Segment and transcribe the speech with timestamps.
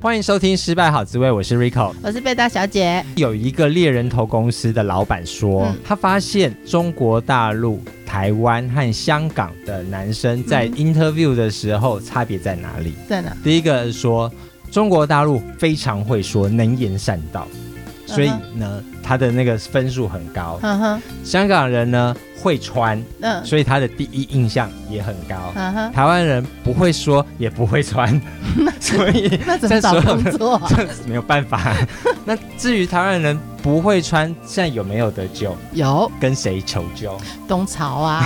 [0.00, 3.04] 欢迎收听《失败好滋味》，我是 Rico，我是贝大小姐。
[3.16, 12.94] 有一个猎人头公司的老板说，嗯、他发现中国大陆、台湾和香港的男生在 interview 的时候差别在哪里？
[13.08, 13.36] 在哪？
[13.42, 14.32] 第一个是说，
[14.70, 17.48] 中国大陆非常会说，能言善道，
[18.14, 20.58] 所以呢，他的那个分数很高。
[20.62, 22.16] 嗯哼，香港人呢？
[22.40, 25.52] 会穿，嗯，所以他的第一印象也很高。
[25.56, 28.08] 嗯哼，台湾人不会说，也不会穿，
[28.78, 30.62] 所以那怎么找工作？
[30.70, 31.74] 这没有办法。
[32.24, 35.56] 那至于台湾人不会穿，现在有没有得救？
[35.72, 37.18] 有，跟谁求救？
[37.48, 38.24] 东潮啊！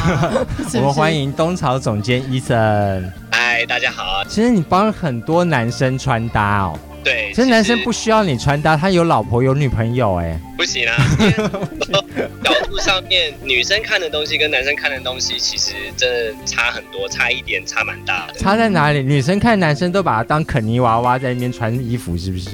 [0.75, 3.11] 我们欢迎东潮总监 Eason。
[3.31, 4.23] 嗨，大家好。
[4.29, 6.79] 其实你帮很多男生穿搭哦。
[7.05, 10.97] 对，其实男生不需要你穿搭，他有老婆有女朋友哎，不行啊。
[12.45, 18.35] 角度上面，女生看的东西跟男生看的东西其实真的差很多，差一点差蛮大的。
[18.35, 19.03] 差在哪里？
[19.03, 22.51] 女生看男生都把他当肯尼娃娃在那边穿衣服，是不是？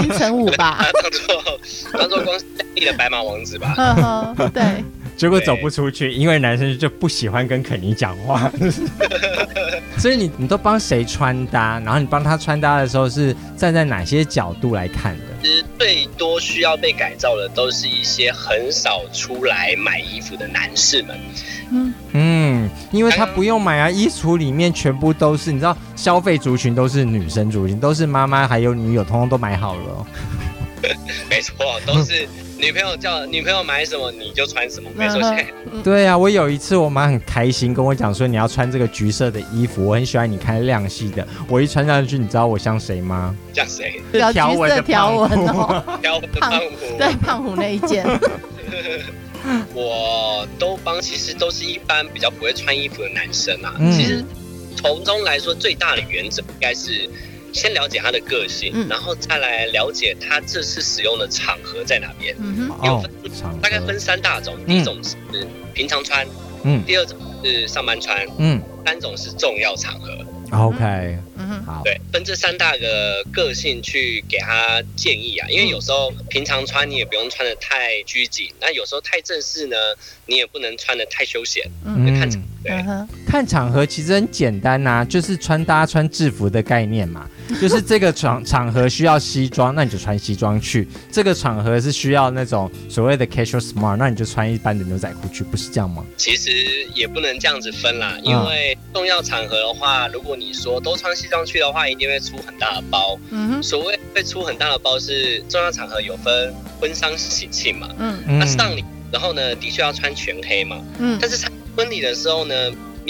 [0.00, 1.58] 金城武吧， 当做
[1.98, 4.34] 当做光鲜丽的白马王子吧。
[4.54, 4.62] 对。
[5.16, 8.50] 结果走不出去，因为男生就不喜欢跟肯尼讲话。
[10.00, 11.78] 所以你你都帮谁穿搭？
[11.80, 15.24] 然后你帮他穿搭的时候是站在哪些角度来看的？
[15.42, 21.18] 其实最多需要被改造的都是一些很少出来买衣服的男士们。
[21.70, 30.06] 嗯嗯，因为他不用买啊，衣橱里面全部都是，你知道，消费族群都是女生族群，都是妈妈还有女友，通通都买好了。
[31.28, 31.54] 没错，
[31.86, 32.26] 都是。
[32.60, 35.20] 女朋友叫女朋友买什么你就穿什么，没错。
[35.22, 35.46] 现在
[35.82, 41.26] 对啊，我有一次我妈很开心跟我讲说，你要穿这个橘色的衣服，我很喜欢你看亮系的。
[41.48, 43.34] 我一穿上去，你知道我像谁吗？
[43.54, 44.00] 像谁？
[44.32, 46.98] 条纹的条纹哦，条纹的胖虎。
[46.98, 48.06] 对，胖虎那一件。
[49.74, 53.74] 我都帮，其实都是一般比较不会穿衣服的男生啊。
[53.78, 54.22] 嗯、其实
[54.76, 57.08] 从中来说，最大的原则应该是。
[57.52, 62.34] 先了解他的个性，嗯、然后再来了解他这次使用的场合在哪边。
[62.38, 63.10] 嗯哼，有分、
[63.42, 66.26] 哦、大概分三大种，第一种是平常穿，
[66.64, 70.16] 嗯，第二种是上班穿，嗯，三种是重要场合。
[70.52, 71.18] OK。
[71.64, 71.82] 好。
[71.84, 79.76] 对，分这三大个个性去给他建议啊，因为有时候平常穿你也不用穿的太拘谨，那有时候太正式呢，
[80.26, 81.64] 你也不能穿的太休闲。
[81.84, 82.84] 嗯，看场对，
[83.26, 87.28] 看场合其实很简单呐、啊，就是穿搭穿制服的概念嘛，
[87.58, 96.04] 就是这个场场合需要西装，那你就穿西装去；这个场合是需要那种所谓的 casual smart，那你就穿一般的牛仔裤去，不是这样吗？
[96.16, 96.50] 其实
[96.94, 103.18] 也不能这样子分啦，因为重要场合的话，如果你说都穿西装去的话，一定会出很大的包。
[103.30, 107.88] 嗯哼，所谓会出很大的包是重要场合有分婚丧喜庆嘛。
[107.98, 110.76] 嗯，那丧礼，然后呢，的确要穿全黑嘛。
[110.98, 112.54] 嗯，但是参婚礼的时候呢，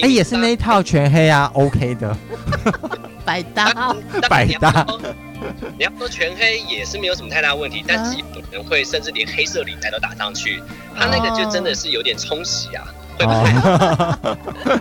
[0.01, 2.17] 哎，也是那一套全黑啊，OK 的。
[3.31, 3.97] 百搭，
[4.29, 4.85] 百搭。
[5.79, 10.61] 你要说全黑也是没有什么太大问题，但是有人会甚至连黑色领带都打上去，
[10.97, 12.85] 他那个就真的是有点冲洗啊。
[13.17, 13.33] 会不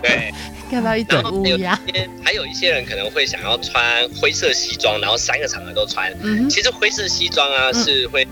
[0.02, 0.34] 对。
[0.68, 1.78] 看到一朵乌鸦，
[2.24, 6.12] 还有一些人可能会想要穿灰色西装，然后三个场合都穿。
[6.20, 8.26] 嗯、其实灰色西装啊、嗯、是会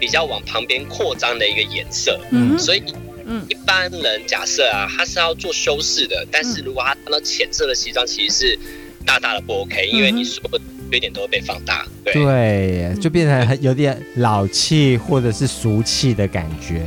[0.00, 2.18] 比较往旁边扩张的一个颜色。
[2.30, 2.82] 嗯，所以
[3.24, 8.58] 嗯一般人假设啊，他是要做修饰的，但是如果他穿到浅色的西装，其实是
[9.06, 11.86] 大大的不 OK，因为你所有的缺点都会被放大。
[12.04, 16.82] 对，对，就变成有点老气或者是俗气的感觉。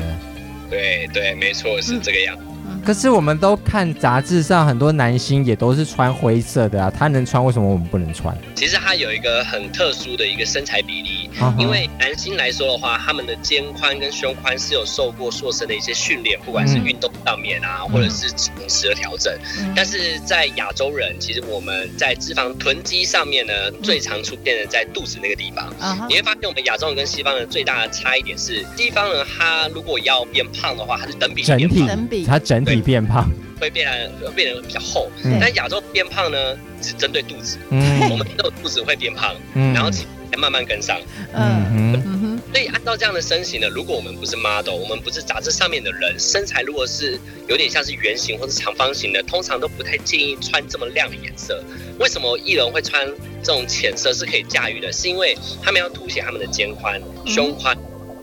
[0.70, 2.44] 对对，没错，是这个样子。
[2.44, 2.50] 嗯
[2.86, 8.36] 可是我们都看杂志上很多男星也都是穿灰色的啊，他能穿，为什么我们不能穿？
[8.56, 11.19] 其实他有一个很特殊的一个身材比例，
[11.58, 18.28] 因为男性来说的话，他们的肩宽跟胸宽是有受过塑身的一些训练，不管是运动上面啊，或者是
[18.60, 19.34] 饮食的调整。
[19.76, 23.54] 但是在亚洲人，其实我们在脂肪囤积上面呢，
[23.84, 25.74] 最常出现的在肚子那个地方。
[26.10, 32.80] 你会发现我们亚洲人跟西方人最大的差异点是，西方人他如果要变胖的话，他是等比整体，他整体。
[32.90, 33.30] 变胖。
[33.60, 33.86] 会变
[34.22, 36.38] 得变得比较厚，嗯、但亚洲变胖呢，
[36.82, 37.60] 只针对肚子。
[37.70, 39.92] 嗯，我们都有肚子会变胖，嗯、然后
[40.30, 41.00] 才慢慢跟上。
[41.34, 51.64] 嗯嗯，所以按照这样的身形呢，如果我们不是 model，我们不是杂志上面的人，身材如果是有点像是圆形或是长方形的，通常都不太建议穿这么亮的颜色。
[52.00, 53.08] 为什么艺人会穿
[53.44, 54.92] 这种浅色是可以驾驭的？
[54.92, 57.78] 是因为他们要凸显他们的肩宽、胸宽。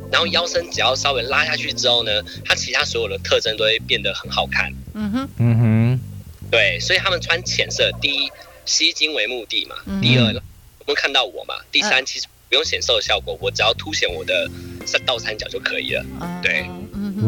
[0.08, 2.12] 然后腰身只要稍微拉下去之后呢，
[2.44, 4.72] 它其他所有的特征都会变得很好看。
[4.94, 6.00] 嗯哼，嗯哼，
[6.48, 8.30] 对，所以他们穿浅色，第一
[8.64, 10.32] 吸睛为目的嘛，嗯、第二
[10.86, 11.54] 有没有看到我嘛？
[11.72, 14.48] 第三其实不用显瘦的效果，我只要凸显我的
[14.84, 16.04] 三倒三角就可以了。
[16.20, 16.66] 嗯、对，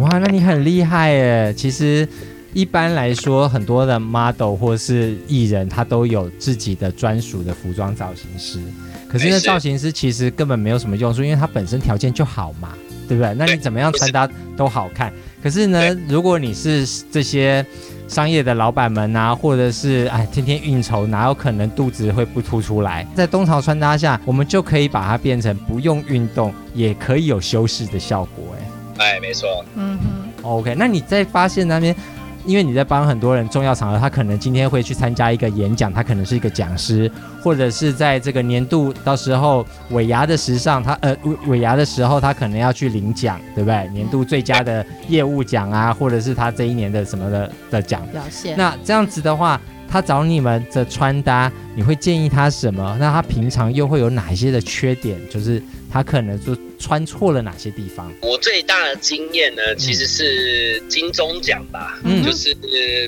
[0.00, 1.54] 哇，那你很厉害耶！
[1.56, 2.08] 其实。
[2.54, 8.58] 一般来说，很多的 model 或是艺人，他都有自己的专属的服装造型师。
[9.06, 12.72] 可是那造型师其实根本没有什么用处，因为他本身条件就好嘛，
[13.06, 13.34] 对不对？
[13.34, 15.12] 那你怎么样穿搭都好看。
[15.42, 17.64] 可是呢，如果你是这些
[18.08, 23.06] 商业的老板们啊，或者是哎天天应酬，哪有可能肚子会不凸出来？
[23.14, 28.56] 在冬潮穿搭下，我们就可以把它变成不用运动也可以有修饰的效果。
[28.98, 29.64] 哎，哎，没错。
[29.76, 30.28] 嗯哼。
[30.42, 31.94] OK，那你在发现那边？
[32.48, 37.10] 因为你在帮很多人重要场合，他可能今天会去参加一个演讲，他可能是一个讲师，
[37.42, 41.14] 或者是在这个年度到时候尾牙的时尚，他呃
[41.46, 43.86] 尾牙的时候，他可能要去领奖，对不对？
[43.90, 48.56] 年度最佳的业务奖啊，或者是他这一年的什么的的奖表现。
[48.56, 52.96] 那这样子的话，他找你们的穿搭，你会建议他什么？
[52.98, 55.20] 那他平常又会有哪一些的缺点？
[55.28, 58.12] 就是他可能就穿错了哪些地方？
[58.22, 62.54] 我最大的经验呢，其实是金钟奖吧，嗯，就是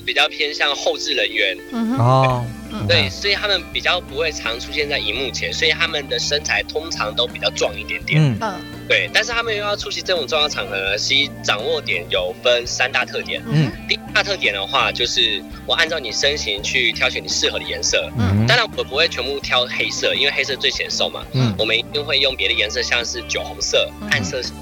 [0.05, 1.57] 比较偏向后置人员。
[1.73, 2.45] 嗯哦，
[2.89, 8.37] 对，所以他们比较不会常出现在荧幕前，所以他们的身材通常都比较壮一点点。
[8.41, 13.43] 嗯，对，但是他们又要出席这种重要场合呢，其掌握点有分三大特点。
[13.47, 18.11] 嗯，第一大特点的话，就是我按照你身形去挑选你适合的颜色。
[18.19, 21.25] 嗯，当然我不会全部挑黑色，因为黑色最显瘦嘛。
[21.33, 24.53] 嗯，我们一定会用别的颜色，像是酒红色、暗色系、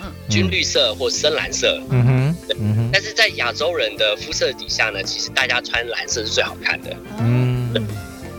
[0.00, 1.80] 嗯，军绿色或深蓝色。
[1.90, 2.90] 嗯哼，嗯哼。
[2.90, 6.96] 但是在亚洲人的肤色底下呢，其实大家穿蓝色是最好看的。
[7.18, 7.37] 嗯，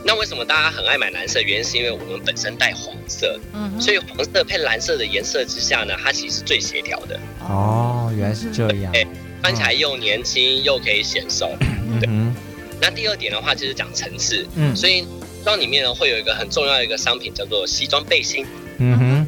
[0.10, 1.40] 那为什么大家很爱买蓝色？
[1.40, 7.20] 原因是因为我们本身带黄色，嗯，所以黄色配蓝色的颜色之下呢，它其实是最协调的。
[7.42, 8.92] 哦，原来是这样。
[8.96, 9.06] 哎，
[9.44, 11.56] 穿起来又年轻又可以显瘦。
[11.62, 12.36] 嗯哼。
[12.82, 15.08] 那第二点的话就是讲层次，嗯，所以西
[15.44, 18.44] 装里面呢会有一个很重要的一个商品叫做西装背心，
[18.80, 19.28] 嗯哼，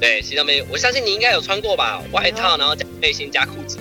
[0.00, 3.76] 对，西装背心，我相信你应该有穿过吧，外套然后加背心加裤子，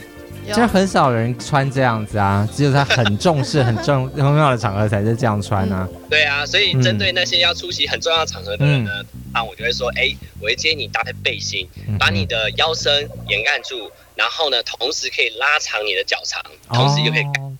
[0.47, 5.87] 现在很少人穿这样子啊， 只有他很重视、很重 重要的场合才是这样穿啊。
[6.09, 8.91] 对啊，所以针对那些要出席很重要场合的人呢，
[9.33, 11.67] 那、嗯、我就会说，哎，我会建议你搭配背心，
[11.99, 16.41] 把你的腰身掩盖住，然后呢，同时可以拉长你的脚长，
[16.73, 17.23] 同时又可以。
[17.23, 17.53] 哦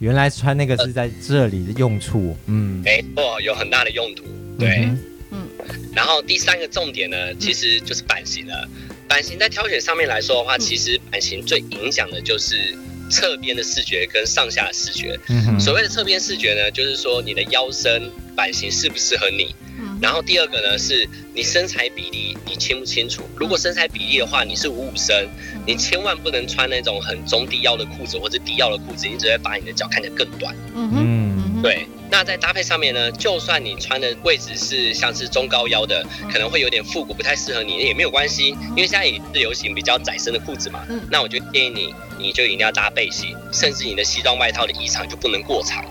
[0.00, 4.22] 原来穿那个是在这里的用处，呃、嗯，没错，有很大的用途，
[4.56, 4.98] 对，嗯，
[5.32, 5.48] 嗯，
[5.92, 8.68] 然后第三个重点呢，其实就是版型了。
[9.08, 12.76] 版型在挑选上面来说的话，其实版型最影响的就是
[13.10, 15.18] 侧边的视觉跟上下的视觉。
[15.28, 19.54] 嗯，所谓的侧边视觉呢，就是说你的腰身版型适不适合你。
[20.00, 23.22] 然后第二个呢，是你身材比例你清不清楚？
[23.36, 25.28] 如果身材比例的话，你是五五身，
[25.66, 30.54] 你千万不能穿那种很中低腰的裤子或者低腰的裤子，你只会把你的脚看起来更短。
[30.74, 31.27] 嗯哼，
[31.62, 31.86] 对。
[32.10, 36.02] 那在搭配上面呢，就算你穿的位置是像是中高腰的，
[36.32, 40.80] 可能会有点复古，不太适合你，也没有关系，因为现在也是流行比较窄身的裤子嘛。
[40.88, 40.98] 嗯。
[41.10, 45.84] 那我就建议你，你就一定要搭背心，甚至你的西装外套的衣长就不能过长。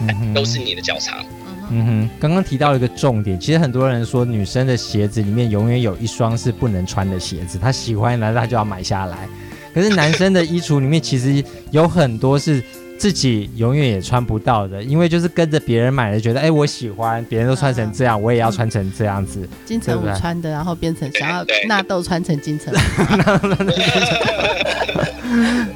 [0.00, 1.24] 嗯哼，都是你的脚长。
[1.70, 9.26] 嗯哼，刚刚提到了一个重点，其实很多人说女生的鞋子里面永远有一双是不能穿的鞋子，她喜欢来她就要买下来。
[9.72, 12.62] 可是男生的衣橱里面其实有很多是
[12.98, 19.48] 自己永远也穿不到的，因为就是跟着别人买的，觉得哎我喜欢，别人都穿成这样，我也要穿成这样子。
[19.64, 22.76] 金城武穿的，然后变成想要纳豆穿成金城武。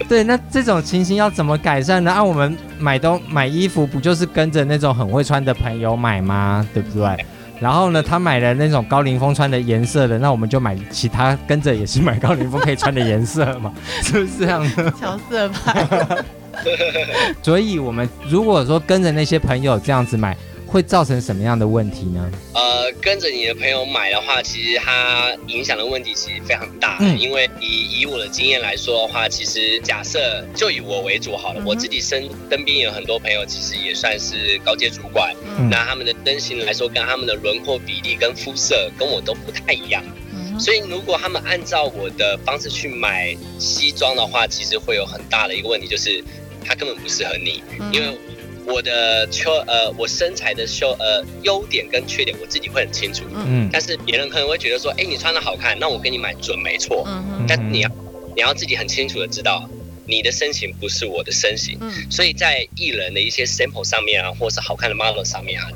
[0.08, 2.10] 对，那这种情形要怎么改善呢？
[2.10, 6.66] 按、啊、我们买东买衣服，不就是跟着那种很会穿的朋友买吗？
[6.72, 7.26] 对不对？
[7.60, 13.70] 然后呢，他买了那种高凌风穿的颜色的，那我们就买其他跟着也是买高凌风可以穿的颜色嘛？
[14.02, 14.90] 是不是这样的？
[14.92, 15.86] 调色派。
[17.42, 20.36] 所以，我们如果说跟着那些朋友这样子买。
[20.72, 22.30] 会造成什么样的问题呢？
[22.54, 26.96] 呃，跟着你的朋友买的话，其实它影响的问题其实非常大。
[27.00, 35.34] 嗯，因为以以我的经验来说的话，其实假设就以我为主好了，嗯、我自己身身边有很多朋友，其实也算是高阶主管。
[35.58, 40.00] 嗯，那他们的身形来说，跟他们的轮廓比例跟肤色跟我都不太一样。
[40.32, 46.22] 嗯，所以如果他们按照我的方式去买西装的话，其实会有很大的一个问题，就是
[46.64, 48.18] 它根本不适合你，嗯、因为。
[48.66, 53.24] 我的缺呃，我身材的修呃优点跟缺点，我自己会很清楚。
[53.34, 57.02] 嗯，但是别人可能会觉得说，哎、欸，你穿的好看，那我给你买准没错。
[57.08, 57.90] 嗯，但是你要
[58.36, 59.68] 你要自己很清楚的知道，
[60.06, 61.78] 你的身形不是我的身形。
[61.80, 65.66] 嗯，所以在艺人的一些 sample 上面啊，或是好看的 model 上面啊，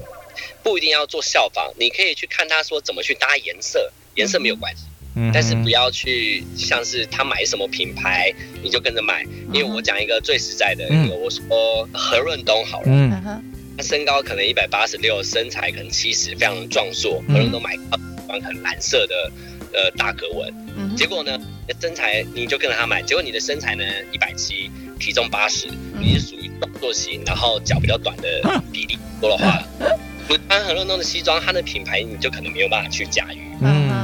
[0.62, 4.82] 不一定要做效仿，你可以去看他说怎么去搭颜色，颜色没有关系。
[5.16, 13.10] 嗯，但是不要去像是他买什么品牌你就跟着买，因为我讲一个最实在的，嗯、我说何润东好了，嗯，
[13.76, 17.78] 他身高可能一百八十六，身材可能七十，非常壮硕，何润东买一
[18.42, 19.30] 很蓝色的
[19.72, 21.38] 呃大格纹，嗯，结果呢，
[21.80, 24.68] 身材你就跟着他买，结果你的身材呢一百七，
[24.98, 25.68] 体重八十，
[26.00, 29.62] 你是属于动作型，然后脚比较短的比例，说的话，
[30.28, 34.03] 你 穿何润东的西装，他的品牌你就可能没有办法去驾驭，嗯。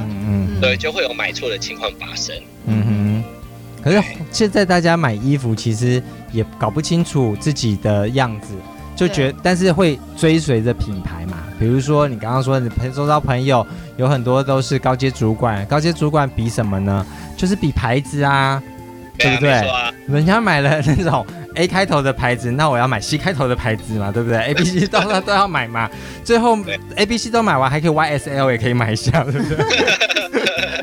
[0.61, 2.35] 对，就会有买错的情况发生。
[2.67, 6.03] 嗯哼，可是现在大家买衣服其实
[6.33, 8.55] 也搞不清楚自己的样子，
[8.95, 11.39] 就觉得，但是会追随着品牌嘛。
[11.59, 17.05] 比如说你刚刚说你朋周遭朋友有很多都是高阶主管，高阶主管比什么呢？
[17.37, 18.63] 就是比牌子啊，
[19.19, 19.53] 对不对？
[19.53, 21.27] 啊、人家买了那种
[21.57, 24.39] A 开头的牌子，那我要买 C 开头的牌子嘛，对不对？
[24.49, 25.91] A、B、C 都都要买嘛。
[26.25, 26.59] 最后
[26.97, 29.57] A、B、C 都买完，还可以 Y、S、L 也可以买一下，对不对？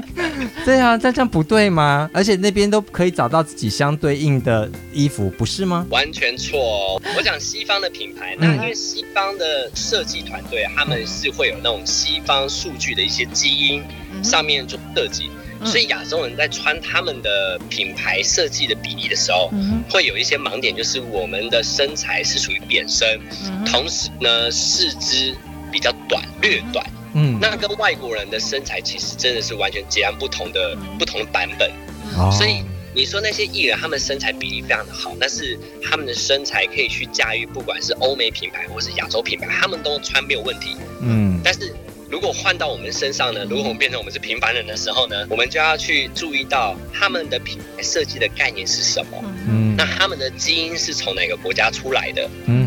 [0.65, 2.09] 对啊，这这样不对吗？
[2.13, 5.85] 而且那边都可以找到自己相对应的衣服，不是吗？
[5.89, 7.01] 完全错哦。
[7.15, 13.83] 我讲西方的品牌，那因为西方的设计团队，他们是会有那种西方数据的一些基因
[14.23, 15.29] 上面做设计，
[15.63, 19.51] 所以亚洲人在穿他们的品牌设计的比例的时候，
[19.89, 23.19] 会有一些盲点，就是我们的身材是属于扁身，
[23.65, 25.35] 同时呢，四肢
[25.71, 26.85] 比较短，略短。
[27.13, 31.71] 嗯，那跟外国人的身材其实真的是完全截然不同的不同的版本，
[32.17, 40.75] 哦、所以你说那些艺人他们身材比例非常的好，但是他们的身材可以去驾驭不管是欧美品牌或是亚洲品牌，他们都穿没有问题。
[41.01, 41.73] 嗯，但是
[42.09, 43.45] 如果换到我们身上呢？
[43.49, 45.27] 如果我们变成我们是平凡人的时候呢？
[45.29, 49.21] 我们就要去注意到他们的品牌设计的概念是什么？
[49.47, 52.29] 嗯，那他们的基因是从哪个国家出来的？
[52.45, 52.66] 嗯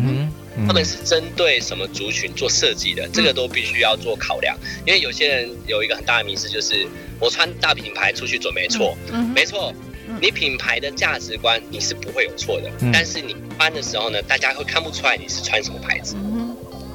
[0.71, 3.05] 他们是针对什么族群做设计的？
[3.11, 4.55] 这个都必须要做考量。
[4.85, 6.87] 因为有些人有一个很大的迷思，就是
[7.19, 8.95] 我穿大品牌出去准没错，
[9.35, 9.73] 没错，
[10.21, 12.71] 你品牌的价值观你是不会有错的。
[12.93, 16.15] 但是你穿的时候呢，大家会看不出来你是穿什么牌子。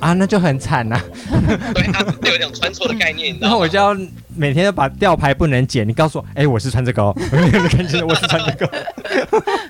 [0.01, 0.99] 啊，那就很惨呐。
[1.75, 3.37] 对，他有一种穿错的概念。
[3.39, 3.95] 然后 我就要
[4.35, 5.87] 每天都把吊牌不能剪。
[5.87, 7.15] 你告诉我，哎，我是穿这个哦，
[7.71, 8.87] 看清楚，我是穿这个。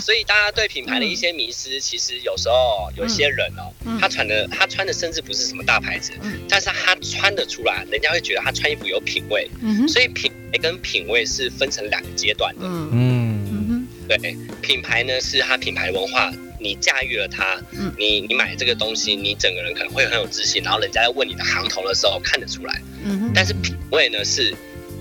[0.00, 6.12] 所以大家对品牌的一些迷失，其实有时候有些人哦，他穿的他穿的甚至不是什么大牌子，
[6.48, 9.48] 但是他穿得出来，人家会觉得他穿衣服有品味。
[9.88, 12.62] 所以品牌跟品味是分成两个阶段的。
[12.64, 17.60] 嗯，对，品牌呢是他品牌文化，你驾驭了它，
[17.96, 22.82] 你你买这个东西，你整个人可能会很有自信，然后人家在问你的行头的时候看得出来。
[23.04, 24.54] 嗯，但是品味呢是。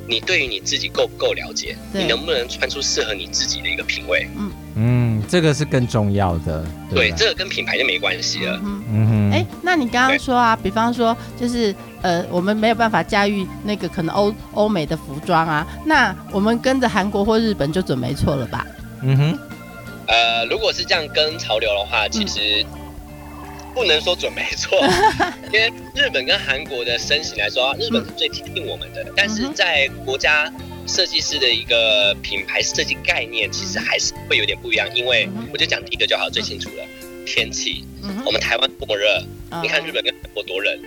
[0.09, 1.75] 你对于你自己够不够了解？
[1.91, 4.25] 你能不能穿出适合你自己的一个品味？
[4.37, 4.51] 嗯嗯，
[5.27, 6.63] 这个是更重要的。
[6.89, 8.59] 对，对，这个跟品牌就没关系了。
[8.63, 9.31] 嗯哼。
[9.31, 18.65] 哎，那你刚刚说啊，比方说，就是呃，我们没有办法驾驭那个可能欧欧美的服装啊，那我们跟着韩国或日本就准没错了吧？
[19.03, 19.39] 嗯哼。
[20.07, 22.63] 呃，如果是这样跟潮流的话，其实。
[22.63, 22.67] 嗯
[23.77, 24.75] 不能说准没错，
[25.53, 30.51] 因为日本跟韩国的身形来说，日本是最贴近我们的，但是在国家
[30.87, 34.87] 设计师的一个品牌设计概念，其实还是会有点不一样。
[34.95, 36.83] 因为我就讲第一个就好，最清楚了，
[37.25, 37.83] 天气。
[38.25, 39.21] 我们台湾这么热，
[39.61, 40.79] 你看日本跟韩国多冷。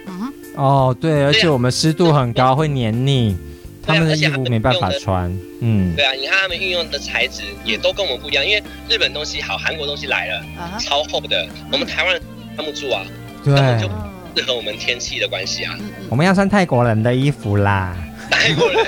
[0.56, 3.36] 哦，对，而且我们湿度很高，会黏腻，
[3.82, 5.30] 他们的衣服没办法穿。
[5.60, 10.44] 嗯，对啊，你看他们运用的材质也都跟我们不一样，因为日本东西好，韩国东西来了，
[10.80, 12.20] 超厚的，我们台湾。
[12.56, 13.06] 穿不住啊，
[13.42, 13.88] 对，就
[14.36, 15.78] 适合我们天气的关系啊。
[16.10, 17.96] 我们要穿泰国人的衣服啦。
[18.30, 18.84] 泰国人，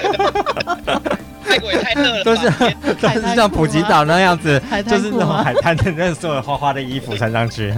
[1.45, 2.25] 泰国也太热了。
[2.25, 2.51] 都是
[3.01, 7.75] 都是像普吉岛那样子，就是那种海滩的那种花花的衣服穿上去。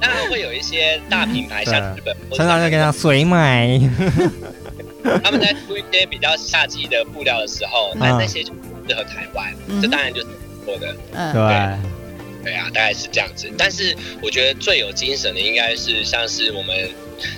[0.00, 3.78] 当然会有一些大品牌， 像日本，穿上去跟他水买。
[5.24, 8.52] 他们在出一些比较夏季的布料的时候，那那些就
[8.86, 9.46] 适合台湾，
[9.80, 10.26] 这当然就是
[10.64, 10.94] 错的。
[11.12, 11.97] 嗯，对。
[12.48, 13.46] 对啊，大概是这样子。
[13.58, 16.88] 但是我觉得最有精神的，应该是像是我们，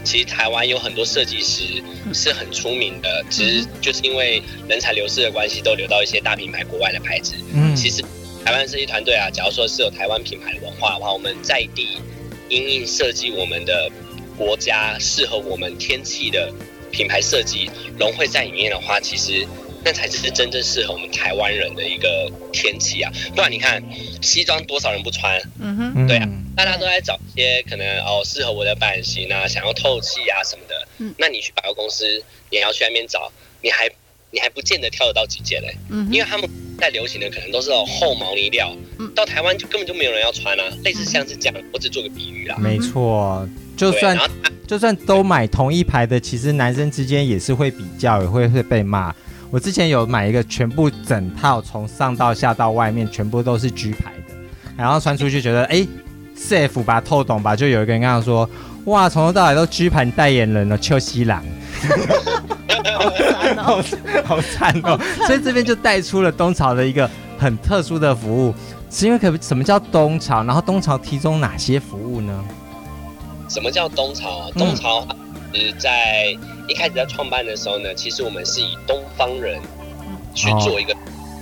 [0.04, 1.82] 其实台湾有很多设计师
[2.14, 7.34] 是很出名的，其实就是因为人才流失的关系，都流到一些大品牌、国外的牌子。
[7.52, 8.04] 嗯，其实
[8.44, 11.98] 台湾设计团队啊，假如说是有台湾品牌的文化的话，我们在地
[12.48, 13.90] 因应设计我们的
[14.38, 16.52] 国家适合我们天气的
[16.92, 19.44] 品牌设计融汇在里面的话，其实。
[19.84, 23.10] 那才是真正适合我们台湾人的一个天气啊！
[23.34, 23.82] 不然你看
[24.20, 25.40] 西装多少人不穿？
[25.58, 30.88] 嗯哼，对啊，大家都在找一些可能哦适合我的版型啊，想要透气啊什么的。
[30.98, 32.04] 嗯，那你去百货公司，
[32.50, 33.32] 你要去那边找，
[33.62, 33.88] 你还
[34.30, 35.74] 你还不见得挑得到几件嘞。
[35.88, 38.76] 嗯，因为他们在流行的可能都是那种厚毛呢料，
[39.14, 40.64] 到台湾就根本就没有人要穿啊。
[40.84, 42.56] 类似像是这样，我只做个比喻啦。
[42.58, 43.48] 没错。
[43.76, 44.18] 就算
[44.68, 49.14] 就算都买同一排的，其实男生之间也是会比较，也会会被骂。
[49.50, 54.34] 我之前有买一个全部整套，从上到下到外面全部都是 G 牌的，
[54.76, 55.84] 然后穿出去觉得哎
[56.36, 58.48] ，safe 吧，透懂吧，就有一个人跟他说，
[58.84, 61.42] 哇，从头到尾都 G 牌代言人了，秋西郎，
[62.96, 63.82] 好惨哦，
[64.24, 68.54] 好惨哦，所以这边就带出了东潮的一个很特殊的服务，
[68.88, 70.44] 是因为可什么叫东潮？
[70.44, 72.44] 然后东潮提供哪些服务呢？
[73.48, 74.48] 什么叫东潮啊？
[74.54, 75.04] 东潮。
[75.10, 75.16] 嗯
[75.52, 76.32] 是在
[76.70, 79.60] 一开始在创办的时候呢，其实我们是以东方人
[80.34, 80.96] 去做一个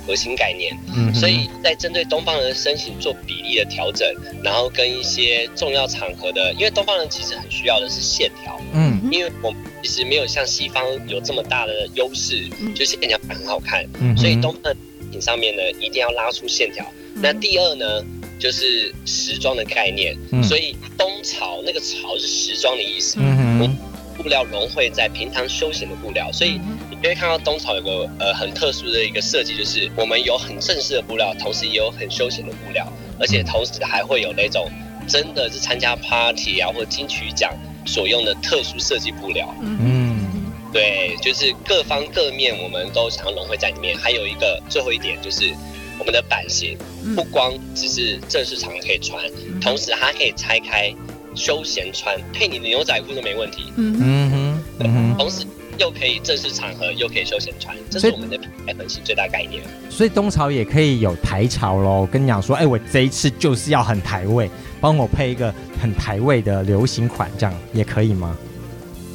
[0.07, 4.11] 核心概念，哦、所以在针对东方人的身形做比例的调整，
[4.43, 14.75] 然后跟一些重要场合的，因为东方人其实很需要的是线条，嗯，因为我们其实没有像西方有这么大的优势，就线条感很好看，嗯，所以东方的
[15.11, 16.83] 品上面呢一定要拉出线条。
[17.21, 18.03] 那第二呢，
[18.39, 23.88] 就是时装的概念，嗯、所以东潮那个潮是时装的意思，嗯哼。
[24.21, 26.59] 布料融汇在平常休闲的布料，所以
[26.89, 32.85] 你可以看到东草有个呃很特殊的一个设计，就是我们有很正式的布料，同时也有很休闲的布料，
[33.17, 34.69] 而且同时还会有那种
[35.07, 37.53] 真的是参加 party 啊或金曲奖
[37.85, 39.55] 所用的特殊设计布料。
[39.61, 43.97] 嗯，对，就是各方各面我们都想要融汇在里面。
[43.97, 45.49] 还有一个最后一点就是
[45.97, 46.77] 我们的版型，
[47.15, 49.23] 不光只是正式场合可以穿，
[49.61, 50.93] 同时它可以拆开。
[51.35, 53.71] 休闲穿配你的牛仔裤都没问题。
[53.77, 55.45] 嗯哼，嗯哼，同时
[55.77, 59.63] 又可以正式场合又可以休闲穿，这是我们的品牌核心最大概念。
[59.89, 62.05] 所以东潮也可以有台潮喽。
[62.05, 64.49] 跟你讲说，哎、欸，我这一次就是要很台味，
[64.81, 68.35] 帮我配一个很台味的流行款，这样也可以吗？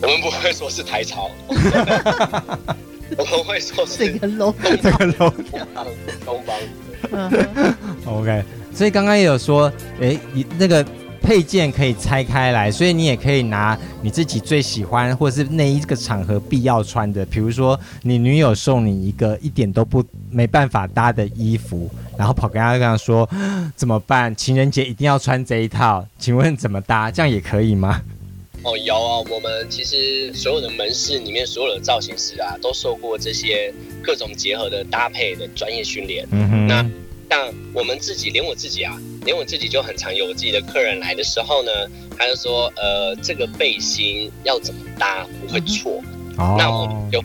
[0.02, 5.32] 我们不会说是台潮， 我们会说是这个 low，这个 low，
[6.24, 6.56] 东方。
[7.10, 7.74] 嗯
[8.06, 8.42] ，OK。
[8.74, 10.84] 所以刚刚也有说，哎、欸，你那个。
[11.24, 23.26] 配件可以拆开来，所以你也可以拿你自己最喜欢，或者是那一个场合必要穿的，比如说你女友送你一个一点都不没办法搭的衣服，然后跑跟他跟他说
[23.74, 24.36] 怎么办？
[24.36, 27.10] 情人节一定要穿这一套，请问怎么搭？
[27.10, 28.02] 这样也可以吗？
[28.62, 33.72] 哦，有啊，我们其实所有的门市里面所有的造型师啊，都受过这些
[34.02, 36.28] 各种结合的搭配的专业训练。
[36.30, 36.86] 嗯哼，那。
[37.34, 41.72] 像我们自己，连我自己啊，连我自己就很常有我自己的客人来的时候呢，
[42.16, 46.00] 他就说，呃，这个背心要怎么搭不会错，
[46.38, 47.20] 嗯、那我们就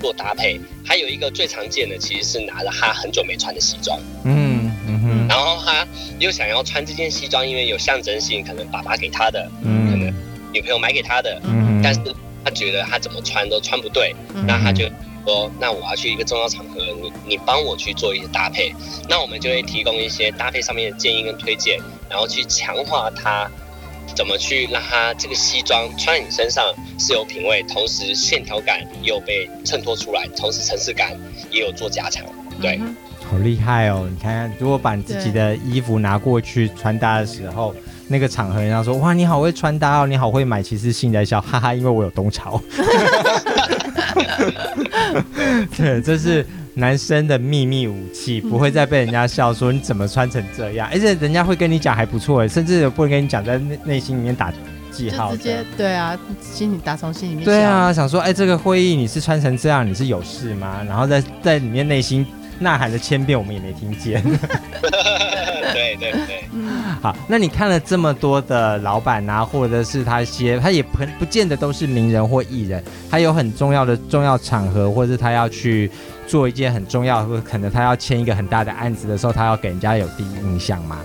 [0.00, 0.58] 做搭配。
[0.82, 5.86] 还有一个最常见的，其实是拿了他很久没穿的西装，嗯嗯哼，然后他
[6.18, 10.14] 又想要穿这件西装，因为有象征性，可能爸爸给他的，嗯，可能
[10.50, 12.00] 女朋友买给他的，嗯，但是
[12.42, 14.88] 他觉得他怎么穿都穿不对，嗯、那他就。
[15.24, 18.74] 说，那我要去一个重要场合，你你帮我去做一些搭配，
[19.08, 23.48] 那我们就会提供一些搭配上面的建议跟推荐，然后去强化它，
[24.14, 26.64] 怎么去让它这个西装穿在你身上
[26.98, 31.16] 是有品味，同时线条感也有被衬托出来，同时层次感
[31.50, 32.24] 也有做加强。
[32.60, 32.78] 对，
[33.30, 34.06] 好厉害哦！
[34.10, 37.74] 你看，如果把自己的衣服拿过去穿搭的时候，
[38.08, 42.60] 那个场合人家说哇，你好会穿搭哦，你好会买，其实心在笑，哈哈，因为我有东潮。
[45.76, 54.52] 对，这是男生的秘密武器，不会再被人家笑说你怎么穿成这样， 而且人家会跟你讲还不错，甚至不会跟你讲在内内心里面打
[54.90, 57.44] 记号，直接对啊，心里打从心里面。
[57.44, 60.82] 对啊，想说哎，这个会议你是穿成这样，你是有事吗？
[60.86, 62.26] 然后在在里面内心
[62.58, 64.22] 呐喊了千遍，我们也没听见。
[65.72, 66.44] 对对对，
[67.00, 75.90] 好，那你看了这么多的老板啊，或者是他一些，他也不不见得都是名人或艺人，他有很重要的重要场合，或者是他要去
[76.26, 80.98] 做一件很重要，或者可能他要签一个很大的案子的时候，他要给人家有第一印象嘛。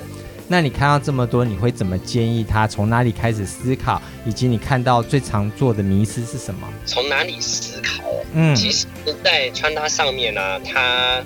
[0.48, 6.68] 那你看到这么多，你会怎么建议他从哪里开始思考，以及你看到最常做的迷思是什么？
[6.86, 8.04] 从哪里思考？
[8.34, 8.86] 嗯，其实，
[9.24, 11.24] 在穿搭上面呢、啊，他。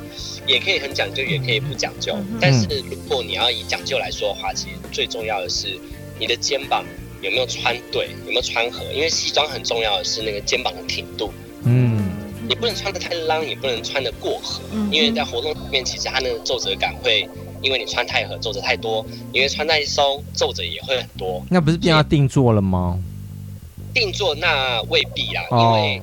[0.47, 2.17] 也可以很讲究，也可以不讲究。
[2.41, 5.79] 但是如果你要以讲究来说的话，其实最重要的是
[6.19, 6.83] 你的肩膀
[7.21, 8.83] 有没有穿对，有没有穿合。
[8.91, 11.31] 因为西装很重要的是那个肩膀的挺度。
[11.63, 12.09] 嗯，
[12.49, 14.63] 你不能穿的太浪，也不能穿的过合。
[14.89, 17.29] 因为在活动里面，其实它那个皱褶感会，
[17.61, 21.43] 因为你穿太合，皱褶太多；因为穿太松，皱褶也会很多。
[21.49, 22.99] 那不是变要定做了吗？
[23.93, 26.01] 定做那未必啦，因为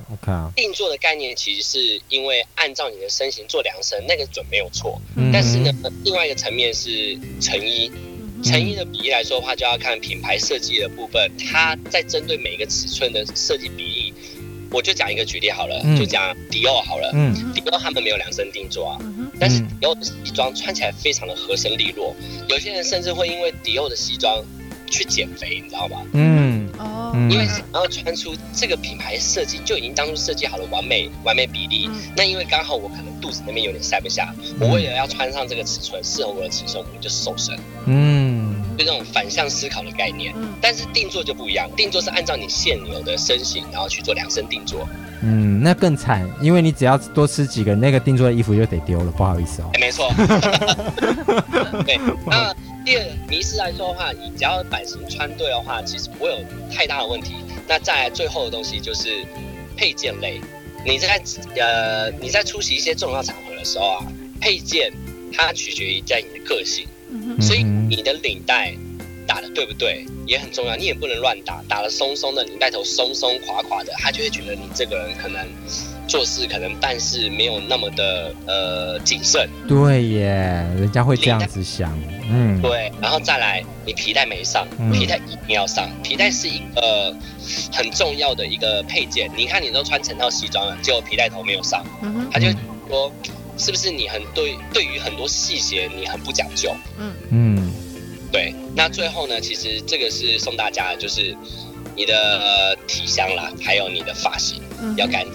[0.55, 5.01] 定做的概念其实是因为按照你的身形做量身，那个准没有错。
[5.33, 5.71] 但是呢，
[6.03, 7.91] 另外一个层面是成衣，
[8.43, 13.98] 成衣的比例来说的话，就要看品牌设计的部分，它在针对每一个尺寸的设计比例。
[14.71, 17.11] 我就讲一个举例好了，就讲迪奥好了，
[17.53, 18.97] 迪奥他们没有量身定做啊，
[19.39, 22.15] 但是迪奥的西装穿起来非常的合身利落，
[22.47, 24.43] 有些人甚至会因为迪奥的西装
[24.89, 26.01] 去减肥，你知道吗？
[26.13, 27.11] 嗯，哦。
[27.11, 31.87] 嗯、因为想要穿出这个品牌设计就已经当初设计好了完美完美比例。
[31.89, 37.57] 嗯、那因为刚好我可能肚子那边有点塞不下，嗯、我为了要穿上这个尺寸适合我的尺寸，我就瘦身。
[37.87, 38.28] 嗯，
[38.79, 40.33] 就这种反向思考的概念。
[40.37, 44.87] 嗯、但是定做就不一样，定做是按照你现有的身形，然后去做量身定做。
[45.21, 49.69] 嗯，那更惨，因为你只要多吃几个，那个定做的衣服就得丢了，不好意思哦。
[49.73, 50.09] 欸、没错。
[51.85, 52.55] 对， 那。
[52.85, 56.39] 第二迷失来说的话，你只要版型穿对的话，其实不会有
[56.73, 57.35] 太大的问题。
[57.67, 59.23] 那再来最后的东西就是
[59.77, 60.41] 配件类，
[60.83, 61.21] 你在
[61.57, 64.05] 呃你在出席一些重要场合的时候啊，
[64.41, 64.91] 配件
[65.31, 66.87] 它取决于在你的个性，
[67.41, 68.73] 所以你的领带
[69.27, 75.45] 打的对不对也很重要，你也不能乱打，打得松松的，领带头松松垮垮的，他就会觉得你这个人可能。
[76.09, 80.27] 做事可能办事没有那么的呃谨慎，对耶，
[80.75, 81.95] 人家会这样子想，
[82.31, 87.15] 嗯，对，然后再来，你皮带没上，嗯、皮带一定要上，皮带是一个
[87.71, 89.29] 很重要的一个配件。
[89.37, 92.47] 你看你都穿成套西装了，结果皮带头没有上，嗯、他就
[92.87, 93.13] 说
[93.59, 97.71] 是不是你很对，对于很多细节你很不讲究，嗯嗯，
[98.31, 98.55] 对。
[98.75, 101.37] 那最后呢，其实这个是送大家的，就是
[101.95, 105.33] 你的、呃、体香啦，还有你的发型、嗯、要干净。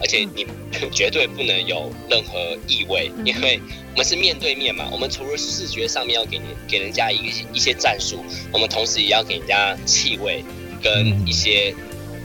[0.00, 0.46] 而且你
[0.90, 3.60] 绝对不能有任何异味，因为
[3.92, 4.88] 我们是面对面嘛。
[4.90, 10.42] 我们除了视觉上面要给你给人家一个一些战术，我们同时也要给人家气味
[10.82, 11.74] 跟一些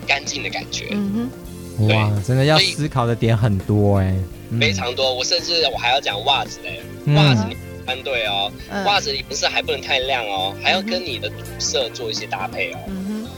[0.08, 0.88] 干净的感觉。
[0.92, 1.30] 嗯
[1.78, 4.16] 哼，哇，真的要思考的点很多哎，
[4.60, 5.14] 非常多。
[5.14, 6.82] 我甚至我还要讲袜子嘞，
[7.16, 8.52] 袜子你穿对哦，
[8.86, 12.80] 袜子的颜色还不能太亮哦，还要跟你的主色做一些搭配哦。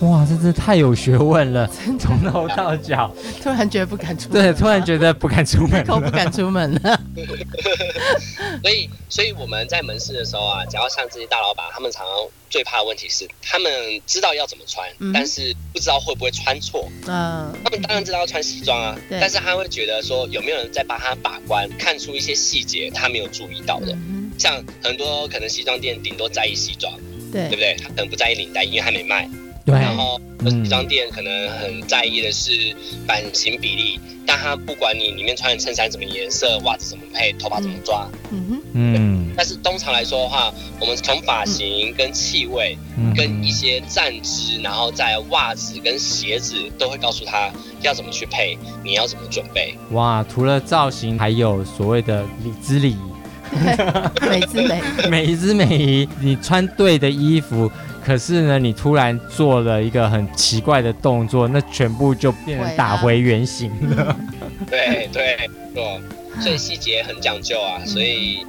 [0.01, 4.41] 哇，这真的太有学问了，从头到脚， 突然觉得不敢出门。
[4.41, 7.01] 对，突然觉得不敢出门，都 不敢出门了。
[8.61, 12.13] 所以，所以我们在门市的时候啊，只要像这些大老板，他们常常
[12.49, 13.71] 最怕的问题是，他们
[14.05, 16.89] 知道要怎么穿，嗯、但是不知道会不会穿错。
[17.07, 23.93] 嗯，他们当然知道要穿西装啊，但是他会觉得说，有没有人在帮他把关，看出一些细节他没有注意到的。
[23.93, 26.93] 嗯、像很多可能西装店顶多在意西装，
[27.31, 27.75] 对，对不对？
[27.81, 29.29] 他可能不在意领带，因为还没卖。
[29.65, 32.51] 对然后西装店可能很在意的是
[33.07, 39.15] 版型比例，嗯、但他不管你里面穿的衬衫什么颜色，袜子怎么配，头发怎么抓，嗯哼，嗯。
[39.35, 47.51] 但是通常来说的话，我们从发型跟气味，嗯、跟一些站姿，然后在袜子跟鞋子都会告诉他
[47.81, 49.75] 要怎么去配，你要怎么准备。
[49.91, 52.97] 哇，除了造型，还有所谓的礼之礼仪，
[54.29, 57.71] 美姿美仪， 美姿美仪，你穿对的衣服。
[58.03, 64.15] 可是呢，你突然做了一个很奇怪的动作，那全部就变成打回原形了。
[64.69, 65.35] 对对
[65.73, 65.99] 对，
[66.39, 67.81] 所以细节很讲究啊。
[67.83, 68.45] 所以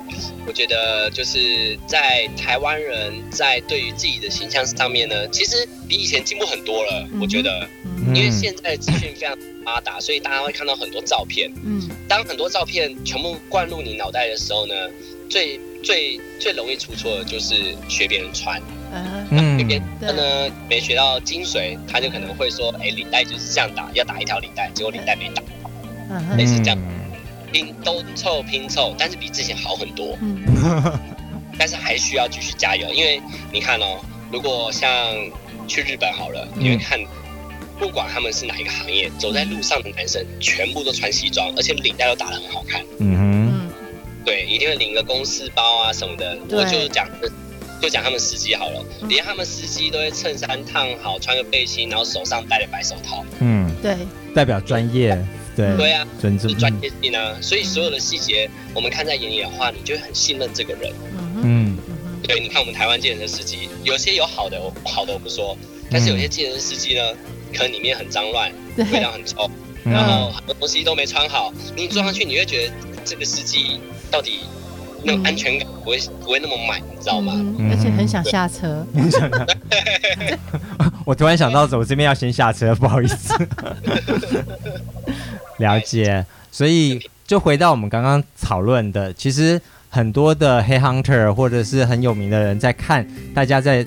[0.47, 7.09] 我觉得就是在台湾人在对于自己的形象上面呢，其实比以前进步很多了。
[7.19, 7.67] 我觉得，
[8.09, 9.35] 因为现在资讯非常
[9.67, 11.51] 发达，所以大家会看到很多照片。
[11.65, 14.75] 嗯，当很多照片全部灌入你脑袋的时候呢，
[15.29, 18.63] 最最最容易出错的就是学别人穿。
[18.93, 25.43] 嗯，那边他呢没学到精髓，他就可能会说，哎，领带就是这样打，要打一条领带，结果领带没打。
[26.09, 26.79] 好，类似这样。
[27.53, 30.45] 拼都凑拼凑，但是比之前好很多，嗯。
[31.59, 33.99] 但是还需要继续加油，因为你看哦，
[34.31, 34.89] 如果像
[35.67, 37.01] 去日本好了，你会看，
[37.79, 43.71] 不管他们是哪一个行业，走在路上的男生全部都穿西装，而且领带都打得很好看，嗯哼，
[44.25, 47.09] 对，一定会领个公事包啊什么的，我就讲。
[47.79, 53.23] 就讲他们司机好了，连他们司机都会衬衫烫好，穿个背心，然后手上戴着白手套。
[53.41, 53.95] 嗯，对，
[54.35, 55.11] 代表专业。
[55.55, 55.77] 对。
[55.77, 60.91] 对啊，专专业性啊，所以所有的细节我们看在眼里的话，你就会很信任这个人。
[61.45, 61.77] 嗯，
[62.23, 65.55] 对，你看我们台湾计程车司机，有些有好的，好的我不说，
[65.91, 67.17] 但是有些计程车司机呢，可
[67.65, 69.51] 能里面很脏乱，味道很臭，
[69.85, 72.73] 然后很多东西都没穿好，你坐上去你会觉得
[73.05, 74.41] 这个司机到底。
[75.05, 77.33] 那种安全感不会不会那么满，你知道吗？
[77.37, 78.85] 嗯、而且很想下车。
[81.05, 83.33] 我突然想到，我这边要先下车，不好意思。
[85.61, 93.87] 了解，所以就回到我们刚刚讨论的，其实很多的黑 hunter 或者是很有名的人在看大家在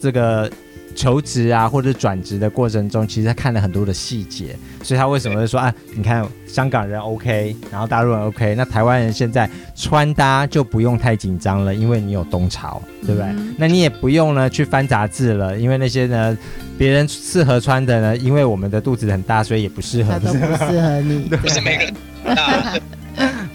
[0.00, 0.50] 这个。
[0.94, 5.74] 求职啊，或者转职的过程中，其实他看了很多的细节，所以他为什么会说啊？
[5.94, 13.26] 你看香港人 OK，然后大陆人 OK，那台湾人现在穿搭就不用太紧张了，因为你有东潮，对不对？
[13.30, 16.36] 嗯、那你也不用呢去翻杂志了，因为那些呢
[16.78, 21.94] 别人适合穿的呢，因为我们的肚子很大，所以也不适合，都不适合你，不是每个人。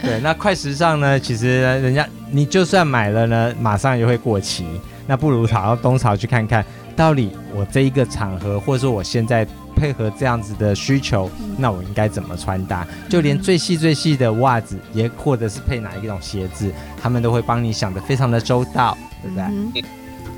[0.02, 4.64] 对，那快时尚呢，其实人家你就算买了呢，马上也会过期。
[5.06, 6.64] 那不如跑到东潮去看看，
[6.96, 12.86] 到底我这一个场合，或者说我现在配合这样子的需求，嗯、那我应该怎么穿搭？
[13.08, 19.44] 就连最细最细的袜子，也或者是配哪一种鞋子，他们都会帮你想的非常的周到，对不对？
[19.44, 19.72] 嗯、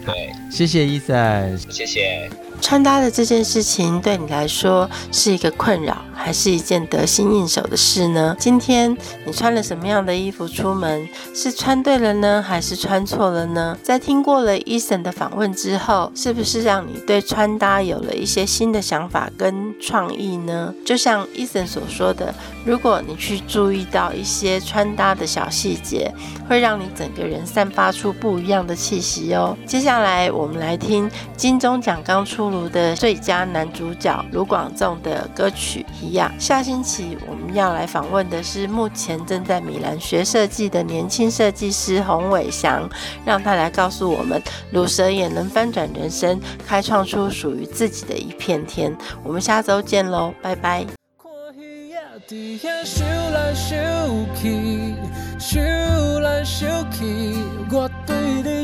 [0.06, 2.30] 对，谢谢医生，谢谢。
[2.62, 8.34] 穿搭的这件事情对你来说是一个困扰，还是一件得心应手的事呢？
[8.38, 8.96] 今天
[9.26, 11.06] 你穿了什么样的衣服出门？
[11.34, 13.76] 是穿对了呢，还是穿错了呢？
[13.82, 20.72] 在听过了 Eason 的访问之后，是不是让你对穿搭有了一些新的想法跟创意呢？
[20.86, 22.32] 就像 Eason 所说的，
[22.64, 26.14] 如果你去注意到一些穿搭的小细节，
[26.48, 29.56] 会让你整个人散发出不一样的气息哦。
[29.66, 36.32] 接下来我们来听金钟奖刚出的最佳男主角卢广仲的歌曲一样。
[36.38, 42.88] 下星期我们要来访问的是目前正在米兰学设计的年轻设计师洪伟翔，
[43.24, 48.96] 让他来告诉我们，鲁蛇也能翻转人生，开创出属于自己的一片天。
[49.22, 50.86] 我们下周见喽，拜拜。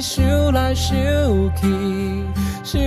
[0.01, 2.25] 想来想去，
[2.71, 2.79] 想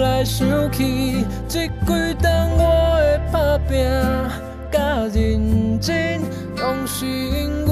[0.00, 3.78] 来想去，这几年我的打拼
[4.68, 6.20] 甲认真，
[6.56, 7.71] 拢是因为。